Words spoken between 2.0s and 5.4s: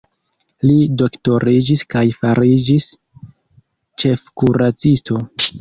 fariĝis ĉefkuracisto.